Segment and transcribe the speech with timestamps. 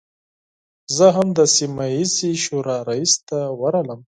[0.95, 3.99] زه هم د سیمه ییزې شورا رئیس ته ورغلم.